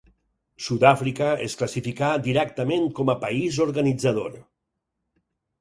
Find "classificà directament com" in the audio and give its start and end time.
1.59-3.13